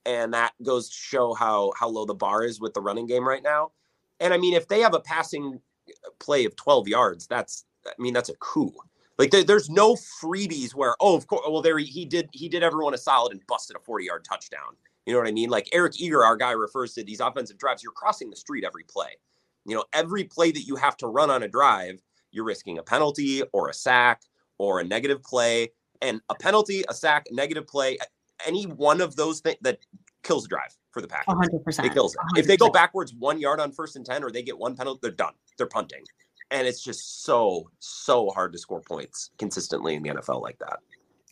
[0.05, 3.27] And that goes to show how how low the bar is with the running game
[3.27, 3.71] right now.
[4.19, 5.59] And I mean, if they have a passing
[5.89, 8.73] uh, play of 12 yards, that's I mean, that's a coup.
[9.19, 12.63] Like there, there's no freebies where, oh, of course, well, there he did he did
[12.63, 14.75] everyone a solid and busted a 40 yard touchdown.
[15.05, 15.49] You know what I mean?
[15.49, 17.83] Like Eric Eager, our guy, refers to these offensive drives.
[17.83, 19.17] You're crossing the street every play.
[19.65, 22.83] You know, every play that you have to run on a drive you're risking a
[22.83, 24.21] penalty or a sack
[24.57, 25.71] or a negative play.
[26.01, 27.97] And a penalty, a sack, negative play,
[28.45, 29.79] any one of those things that
[30.23, 31.35] kills the drive for the Packers.
[31.35, 31.85] 100%.
[31.85, 32.19] It kills it.
[32.35, 32.39] 100%.
[32.39, 34.99] If they go backwards one yard on first and 10 or they get one penalty,
[35.03, 35.33] they're done.
[35.57, 36.03] They're punting.
[36.49, 40.79] And it's just so, so hard to score points consistently in the NFL like that.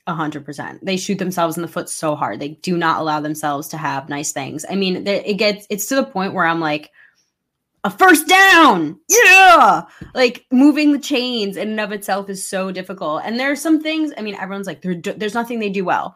[0.07, 0.83] A hundred percent.
[0.83, 2.39] They shoot themselves in the foot so hard.
[2.39, 4.65] They do not allow themselves to have nice things.
[4.67, 6.89] I mean, it gets it's to the point where I'm like,
[7.83, 8.99] a first down.
[9.09, 9.83] Yeah.
[10.13, 13.21] Like moving the chains in and of itself is so difficult.
[13.23, 16.15] And there are some things, I mean, everyone's like, there's nothing they do well.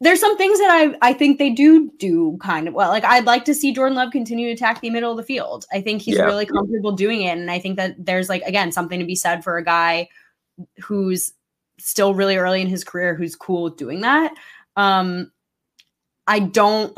[0.00, 2.90] There's some things that I, I think they do do kind of well.
[2.90, 5.64] Like, I'd like to see Jordan Love continue to attack the middle of the field.
[5.72, 6.24] I think he's yeah.
[6.24, 7.38] really comfortable doing it.
[7.38, 10.10] And I think that there's, like, again, something to be said for a guy
[10.82, 11.32] who's
[11.78, 14.34] still really early in his career who's cool with doing that.
[14.76, 15.32] Um,
[16.26, 16.94] I don't.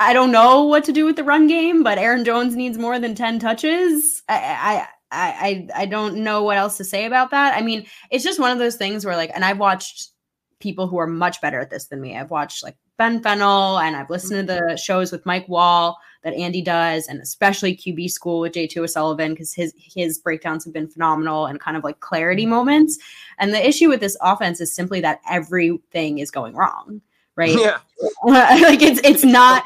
[0.00, 2.98] I don't know what to do with the run game, but Aaron Jones needs more
[2.98, 4.22] than 10 touches.
[4.28, 7.56] I, I, I, I don't know what else to say about that.
[7.56, 10.10] I mean, it's just one of those things where like, and I've watched
[10.58, 12.16] people who are much better at this than me.
[12.16, 14.76] I've watched like Ben Fennell and I've listened to the mm-hmm.
[14.76, 18.78] shows with Mike Wall that Andy does, and especially QB School with J.T.
[18.78, 22.52] O'Sullivan because his his breakdowns have been phenomenal and kind of like clarity mm-hmm.
[22.52, 22.98] moments.
[23.38, 27.00] And the issue with this offense is simply that everything is going wrong
[27.36, 27.56] right?
[27.58, 27.78] Yeah.
[28.24, 29.64] like it's it's not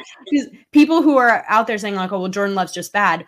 [0.73, 3.25] people who are out there saying like, oh well, Jordan Love's just bad.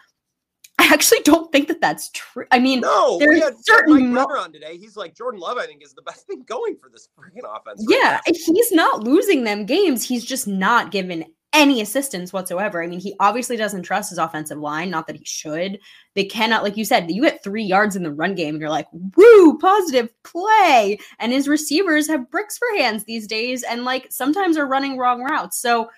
[0.81, 2.47] I actually don't think that that's true.
[2.53, 4.77] I mean, no, there's we had certain Mike mo- on today.
[4.77, 5.59] He's like Jordan Love.
[5.59, 7.85] I think is the best thing going for this freaking offense.
[7.89, 8.33] Right yeah, now.
[8.33, 10.05] he's not losing them games.
[10.05, 12.83] He's just not given any assistance whatsoever.
[12.83, 15.79] I mean, he obviously doesn't trust his offensive line, not that he should.
[16.15, 18.71] They cannot, like you said, you get three yards in the run game, and you're
[18.71, 20.99] like, woo, positive play.
[21.19, 25.23] And his receivers have bricks for hands these days, and like sometimes are running wrong
[25.23, 25.59] routes.
[25.61, 25.91] So,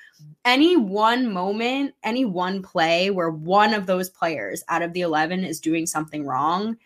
[0.45, 5.45] any one moment, any one play where one of those players out of the 11
[5.45, 6.77] is doing something wrong,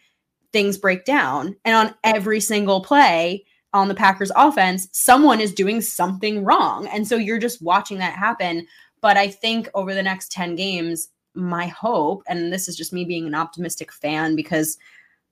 [0.52, 1.56] things break down.
[1.64, 6.86] And on every single play, on the Packers offense, someone is doing something wrong.
[6.86, 8.66] And so you're just watching that happen.
[9.02, 13.04] But I think over the next 10 games, my hope, and this is just me
[13.04, 14.78] being an optimistic fan because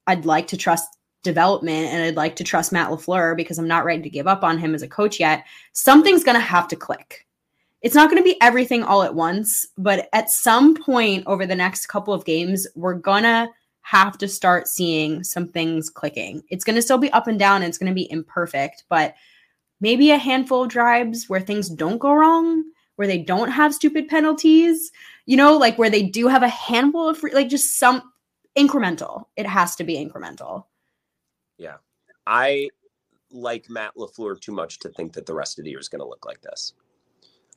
[0.07, 3.85] I'd like to trust development and I'd like to trust Matt LaFleur because I'm not
[3.85, 5.45] ready to give up on him as a coach yet.
[5.73, 7.27] Something's going to have to click.
[7.81, 11.55] It's not going to be everything all at once, but at some point over the
[11.55, 13.49] next couple of games, we're going to
[13.93, 16.43] have to start seeing some things clicking.
[16.49, 19.15] It's going to still be up and down and it's going to be imperfect, but
[19.83, 22.65] maybe a handful of drives where things don't go wrong,
[22.97, 24.93] where they don't have stupid penalties,
[25.27, 28.01] you know, like where they do have a handful of free, like just some
[28.57, 29.27] incremental.
[29.37, 30.65] It has to be incremental.
[31.59, 31.77] Yeah.
[32.27, 32.71] I
[33.31, 36.01] like Matt LaFleur too much to think that the rest of the year is going
[36.01, 36.73] to look like this.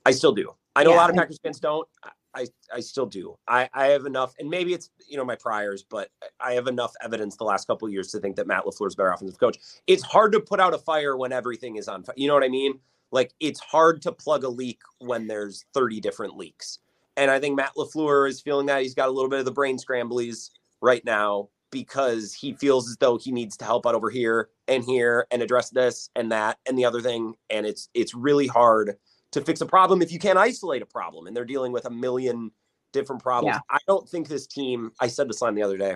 [0.05, 0.53] I still do.
[0.75, 0.97] I know yeah.
[0.97, 1.87] a lot of Packers fans don't.
[2.35, 3.37] I, I still do.
[3.47, 6.93] I, I have enough, and maybe it's you know my priors, but I have enough
[7.01, 9.57] evidence the last couple years to think that Matt LaFleur is better offensive coach.
[9.87, 12.15] It's hard to put out a fire when everything is on fire.
[12.17, 12.79] You know what I mean?
[13.11, 16.79] Like it's hard to plug a leak when there's 30 different leaks.
[17.17, 19.51] And I think Matt LaFleur is feeling that he's got a little bit of the
[19.51, 20.49] brain scramblies
[20.81, 24.83] right now because he feels as though he needs to help out over here and
[24.83, 27.35] here and address this and that and the other thing.
[27.49, 28.97] And it's it's really hard
[29.35, 31.89] to fix a problem if you can't isolate a problem and they're dealing with a
[31.89, 32.51] million
[32.93, 33.55] different problems.
[33.55, 33.59] Yeah.
[33.69, 35.95] I don't think this team, I said this line the other day.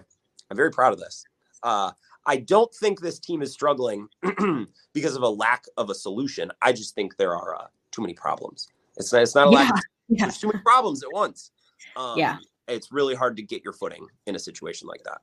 [0.49, 1.23] I'm very proud of this.
[1.63, 1.91] Uh,
[2.25, 4.07] I don't think this team is struggling
[4.93, 6.51] because of a lack of a solution.
[6.61, 8.67] I just think there are uh, too many problems.
[8.97, 9.73] It's not, it's not a lack.
[9.73, 10.25] Of, yeah.
[10.25, 11.51] There's too many problems at once.
[11.95, 12.37] Um, yeah.
[12.67, 15.19] It's really hard to get your footing in a situation like that.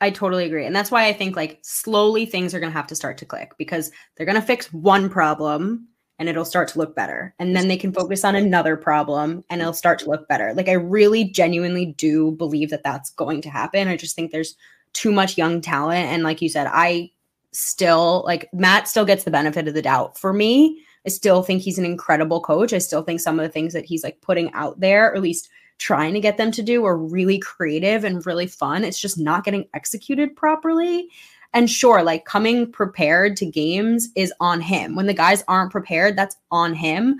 [0.00, 0.66] I totally agree.
[0.66, 3.26] And that's why I think like slowly things are going to have to start to
[3.26, 5.86] click because they're going to fix one problem
[6.22, 7.34] and it'll start to look better.
[7.40, 10.54] And then they can focus on another problem and it'll start to look better.
[10.54, 13.88] Like I really genuinely do believe that that's going to happen.
[13.88, 14.54] I just think there's
[14.92, 17.10] too much young talent and like you said, I
[17.50, 20.16] still like Matt still gets the benefit of the doubt.
[20.16, 22.72] For me, I still think he's an incredible coach.
[22.72, 25.22] I still think some of the things that he's like putting out there, or at
[25.22, 28.84] least trying to get them to do, are really creative and really fun.
[28.84, 31.08] It's just not getting executed properly.
[31.54, 34.94] And sure, like coming prepared to games is on him.
[34.94, 37.16] When the guys aren't prepared, that's on him.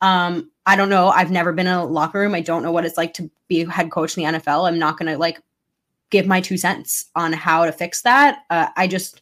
[0.00, 1.08] Um, I don't know.
[1.08, 2.34] I've never been in a locker room.
[2.34, 4.68] I don't know what it's like to be a head coach in the NFL.
[4.68, 5.40] I'm not going to like
[6.10, 8.44] give my two cents on how to fix that.
[8.50, 9.20] Uh, I just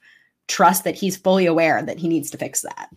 [0.49, 2.91] trust that he's fully aware that he needs to fix that.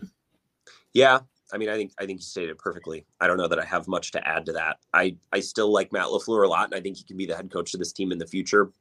[0.93, 1.19] Yeah,
[1.53, 3.05] I mean, I think I think you stated it perfectly.
[3.21, 4.77] I don't know that I have much to add to that.
[4.93, 7.35] I I still like Matt LaFleur a lot, and I think he can be the
[7.35, 8.71] head coach of this team in the future.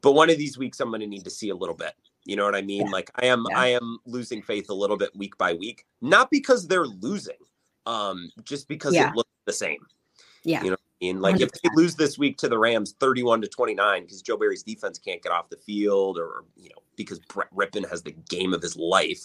[0.00, 1.94] But one of these weeks, I'm going to need to see a little bit.
[2.24, 2.86] You know what I mean?
[2.86, 2.92] Yeah.
[2.92, 3.58] Like I am, yeah.
[3.58, 7.38] I am losing faith a little bit week by week, not because they're losing,
[7.86, 9.08] um, just because yeah.
[9.08, 9.80] it looks the same.
[10.44, 10.62] Yeah.
[10.62, 11.20] You know what I mean?
[11.20, 11.42] Like 100%.
[11.42, 14.98] if they lose this week to the Rams 31 to 29 because Joe Barry's defense
[14.98, 18.60] can't get off the field or, you know, because Brett Rypien has the game of
[18.60, 19.22] his life,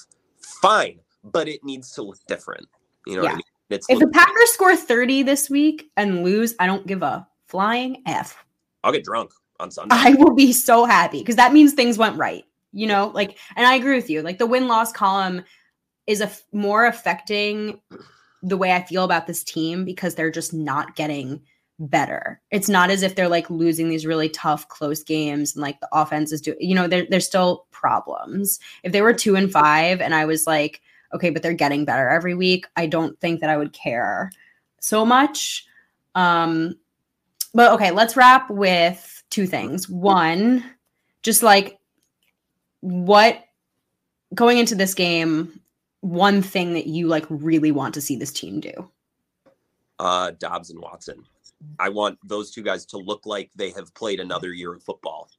[0.61, 0.99] fine.
[1.25, 2.67] But it needs to look different.
[3.05, 3.43] You know what I mean?
[3.69, 8.01] It's if the Packers score 30 this week and lose, I don't give a flying
[8.05, 8.45] F.
[8.83, 9.31] I'll get drunk
[9.63, 9.95] on Sunday.
[9.97, 12.45] I will be so happy because that means things went right.
[12.71, 14.21] You know, like, and I agree with you.
[14.21, 15.43] Like the win loss column
[16.05, 17.79] is a f- more affecting
[18.41, 21.41] the way I feel about this team because they're just not getting
[21.79, 22.41] better.
[22.51, 25.89] It's not as if they're like losing these really tough close games and like the
[25.91, 28.59] offense is doing, you know, there, there's still problems.
[28.83, 30.81] If they were two and five and I was like,
[31.13, 34.31] okay, but they're getting better every week, I don't think that I would care
[34.79, 35.65] so much.
[36.15, 36.75] Um,
[37.53, 39.89] but okay, let's wrap with two things.
[39.89, 40.63] One,
[41.23, 41.79] just like
[42.81, 43.43] what
[44.33, 45.59] going into this game,
[46.01, 48.89] one thing that you like really want to see this team do.
[49.99, 51.23] Uh Doubs and Watson.
[51.79, 55.29] I want those two guys to look like they have played another year of football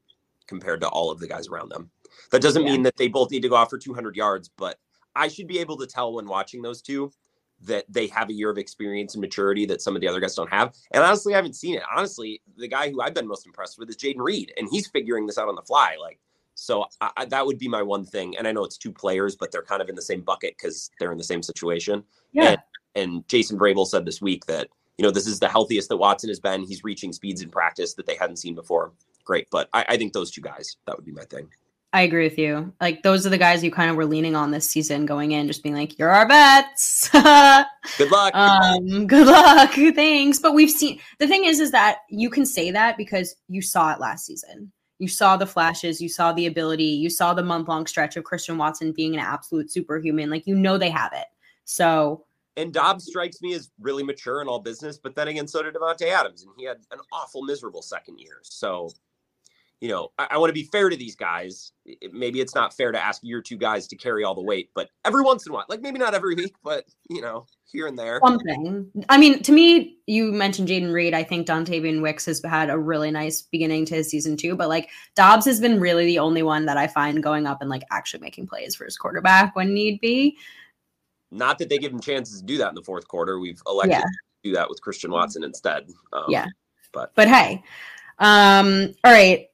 [0.47, 1.91] compared to all of the guys around them.
[2.31, 2.73] That doesn't yeah.
[2.73, 4.79] mean that they both need to go off for 200 yards, but
[5.15, 7.13] I should be able to tell when watching those two
[7.63, 10.35] that they have a year of experience and maturity that some of the other guys
[10.35, 10.75] don't have.
[10.93, 11.83] And honestly, I haven't seen it.
[11.95, 15.27] Honestly, the guy who I've been most impressed with is Jayden Reed, and he's figuring
[15.27, 15.97] this out on the fly.
[16.01, 16.19] Like,
[16.55, 18.37] so I, that would be my one thing.
[18.37, 20.91] And I know it's two players, but they're kind of in the same bucket because
[20.99, 22.05] they're in the same situation.
[22.33, 22.51] Yeah.
[22.51, 22.59] And,
[22.95, 26.29] and Jason Vrabel said this week that you know this is the healthiest that Watson
[26.29, 26.63] has been.
[26.63, 28.93] He's reaching speeds in practice that they hadn't seen before.
[29.25, 31.49] Great, but I, I think those two guys that would be my thing.
[31.95, 32.73] I agree with you.
[32.81, 35.47] Like those are the guys you kind of were leaning on this season going in,
[35.47, 38.35] just being like, "You're our bets." good luck.
[38.35, 39.71] Um, good luck.
[39.95, 40.41] Thanks.
[40.41, 43.93] But we've seen the thing is, is that you can say that because you saw
[43.93, 44.73] it last season.
[44.99, 46.01] You saw the flashes.
[46.01, 46.83] You saw the ability.
[46.83, 50.31] You saw the month long stretch of Christian Watson being an absolute superhuman.
[50.31, 51.27] Like you know they have it.
[51.65, 52.25] So.
[52.57, 55.75] And Doubs strikes me as really mature in all business, but then again, so did
[55.75, 58.39] Davante Adams, and he had an awful, miserable second year.
[58.43, 58.91] So
[59.85, 61.73] you know, I, I want to be fair to these guys.
[61.85, 64.71] It- maybe it's not fair to ask your two guys to carry all the weight,
[64.75, 67.87] but every once in a while, like maybe not every week, but you know, here
[67.87, 68.19] and there.
[68.25, 68.91] Something.
[69.11, 71.13] I mean, to me, you mentioned Jayden Reed.
[71.13, 74.57] I think Dontayvion Wicks has had a really nice beginning to his season too.
[74.57, 77.69] But like Doubs has been really the only one that I find going up and
[77.69, 80.39] like actually making plays for his quarterback when need be.
[81.31, 83.39] Not that they give him chances to do that in the fourth quarter.
[83.39, 84.01] We've elected Yeah.
[84.01, 84.09] to
[84.45, 85.91] do that with Christian Watson instead.
[86.15, 86.47] Um, Yeah.
[86.95, 87.63] but But hey,
[88.19, 89.49] um, all right.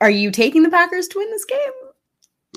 [0.00, 1.58] Are you taking the Packers to win this game?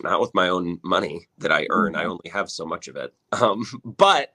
[0.04, 1.94] not with my own money that I earn.
[1.94, 2.02] Mm-hmm.
[2.02, 3.14] I only have so much of it.
[3.32, 4.34] Um, but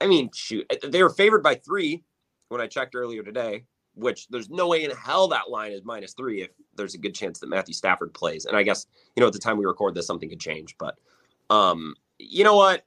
[0.00, 2.02] I mean, shoot, eh, they were favored by three
[2.48, 3.64] when I checked earlier today.
[3.94, 7.14] Which there's no way in hell that line is minus three if there's a good
[7.14, 8.46] chance that Matthew Stafford plays.
[8.46, 10.76] And I guess you know at the time we record this, something could change.
[10.78, 10.96] But
[11.50, 12.86] um, you know what?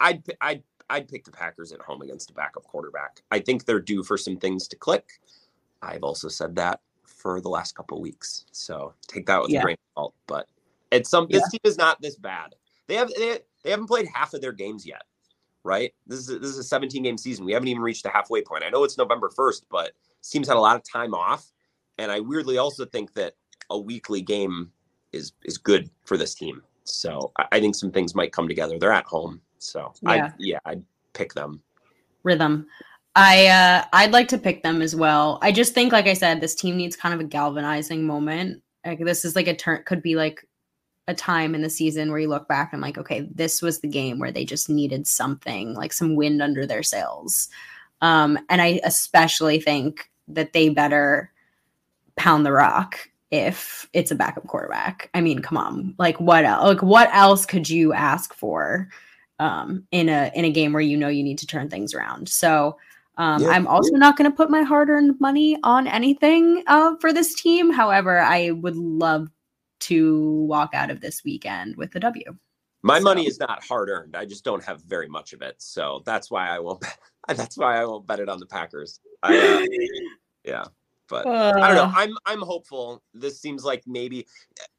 [0.00, 3.22] I'd I'd I'd pick the Packers at home against a backup quarterback.
[3.30, 5.08] I think they're due for some things to click.
[5.80, 6.80] I've also said that
[7.24, 9.60] for the last couple of weeks, so take that with Yeah.
[9.60, 10.14] a grain of salt.
[10.26, 10.46] But
[10.90, 11.48] it's some this Yeah.
[11.52, 12.54] team is not this bad.
[12.86, 15.04] They have they, they haven't played half of their games yet,
[15.64, 15.94] right?
[16.06, 17.46] This is a, this is a 17 game season.
[17.46, 18.62] We haven't even reached the halfway point.
[18.62, 21.50] I know it's November 1st, but this team's had a lot of time off,
[21.96, 23.34] and I weirdly also think that
[23.70, 24.70] a weekly game
[25.12, 26.62] is is good for this team.
[26.84, 28.78] So I, I think some things might come together.
[28.78, 30.10] They're at home, so Yeah.
[30.26, 31.62] I yeah I'd pick them.
[32.22, 32.66] rhythm.
[33.16, 35.38] I uh I'd like to pick them as well.
[35.42, 38.62] I just think like I said this team needs kind of a galvanizing moment.
[38.84, 40.46] Like this is like a turn could be like
[41.06, 43.88] a time in the season where you look back and like okay, this was the
[43.88, 47.48] game where they just needed something, like some wind under their sails.
[48.00, 51.30] Um and I especially think that they better
[52.16, 52.98] pound the rock
[53.30, 55.10] if it's a backup quarterback.
[55.14, 55.94] I mean, come on.
[55.98, 56.64] Like what else?
[56.64, 58.88] Like what else could you ask for?
[59.38, 62.28] um, in a in a game where you know you need to turn things around.
[62.28, 62.76] So
[63.16, 63.48] um, Yeah.
[63.48, 67.34] I'm also not going to put my hard earned money on anything uh, for this
[67.34, 67.70] team.
[67.70, 69.28] However, I would love
[69.80, 72.36] to walk out of this weekend with a W.
[72.82, 74.14] My money is not hard earned.
[74.14, 76.80] I just don't have very much of it, so that's why I won't.
[76.80, 76.98] Bet,
[77.36, 79.00] that's why I won't bet it on the Packers.
[79.22, 79.66] I, uh,
[80.44, 80.64] yeah,
[81.08, 81.84] but I don't know.
[81.84, 81.92] Uh.
[81.94, 83.02] I'm I'm hopeful.
[83.14, 84.26] This seems like maybe,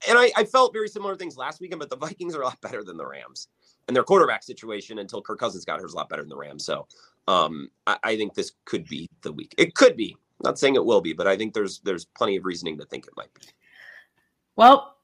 [0.08, 2.62] and I, I felt very similar things last weekend, but the Vikings are a lot
[2.62, 3.48] better than the Rams,
[3.88, 6.38] and their quarterback situation until Kirk Cousins got here is a lot better than the
[6.38, 6.64] Rams.
[6.64, 6.88] So,
[7.28, 9.54] um, I, I think this could be the week.
[9.58, 10.16] It could be.
[10.44, 13.08] not saying it will be, but I think there's there's plenty of reasoning to think
[13.08, 13.48] it might be.
[14.56, 14.96] Well,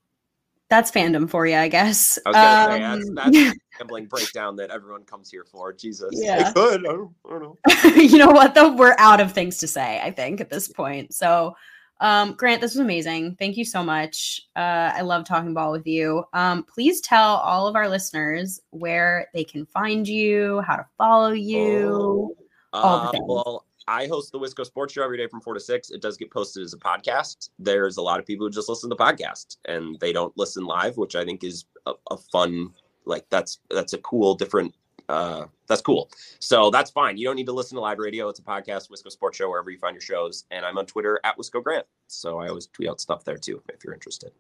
[0.69, 2.17] that's fandom for you, I guess.
[2.25, 5.73] I was gonna say that's Um, that's the gambling breakdown that everyone comes here for.
[5.73, 6.49] Jesus, Yeah.
[6.49, 6.85] it could.
[6.87, 7.57] I don't, I don't know.
[7.95, 11.13] you know what though we're out of things to say i think at this point
[11.13, 11.55] so
[12.01, 15.87] um grant this was amazing thank you so much uh i love talking ball with
[15.87, 20.85] you um please tell all of our listeners where they can find you how to
[20.97, 22.35] follow you
[22.73, 23.25] all the Uh, things.
[23.27, 25.89] well, I host the Wisco Sports Show every day from four to six.
[25.89, 27.49] It does get posted as a podcast.
[27.59, 30.63] There's a lot of people who just listen to the podcast and they don't listen
[30.63, 32.69] live, which I think is a, a fun,
[33.05, 34.73] like that's that's a cool, different.
[35.11, 36.09] Uh, that's cool.
[36.39, 37.17] So that's fine.
[37.17, 38.29] You don't need to listen to live radio.
[38.29, 40.45] It's a podcast, Wisco Sports Show, wherever you find your shows.
[40.51, 41.85] And I'm on Twitter at Wisco Grant.
[42.07, 44.31] So I always tweet out stuff there too, if you're interested.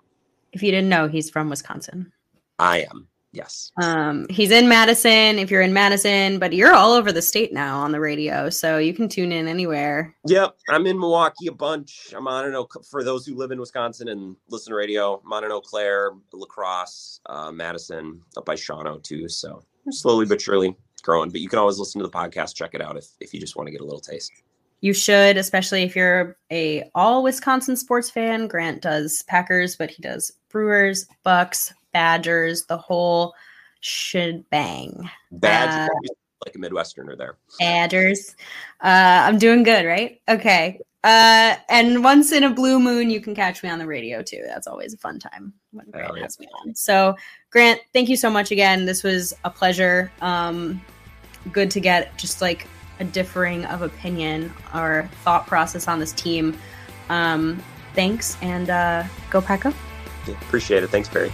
[0.53, 2.11] if you didn't know he's from wisconsin
[2.59, 3.07] I am.
[3.33, 3.71] Yes.
[3.81, 7.79] um he's in madison if you're in madison but you're all over the state now
[7.79, 12.13] on the radio so you can tune in anywhere Yep, I'm in Milwaukee a bunch.
[12.13, 15.21] I'm on an Eau, for those who live in Wisconsin and listen to radio.
[15.23, 19.29] I'm on an Eau Claire, La Crosse, uh, Madison, up by Shawano too.
[19.29, 21.29] So slowly but surely growing.
[21.29, 23.55] But you can always listen to the podcast, check it out if if you just
[23.55, 24.31] want to get a little taste.
[24.81, 28.47] You should, especially if you're a all Wisconsin sports fan.
[28.47, 33.33] Grant does Packers, but he does Brewers, Bucks, Badgers, the whole
[33.81, 35.09] shebang.
[35.31, 35.93] Badge Uh,
[36.45, 37.37] like a Midwesterner there.
[37.59, 38.35] Badgers.
[38.83, 40.19] Uh, I'm doing good, right?
[40.27, 40.79] Okay.
[41.03, 44.43] Uh, and once in a blue moon, you can catch me on the radio too.
[44.45, 46.23] That's always a fun time when Grant Hell yeah.
[46.23, 46.75] has me on.
[46.75, 47.15] So,
[47.51, 48.85] Grant, thank you so much again.
[48.85, 50.09] This was a pleasure.
[50.21, 50.81] Um,
[51.51, 52.65] good to get just like
[53.01, 56.57] a differing of opinion or thought process on this team.
[57.09, 57.61] Um,
[57.93, 59.73] thanks, and uh, go pack up.
[60.27, 60.89] Appreciate it.
[60.89, 61.31] Thanks, Barry.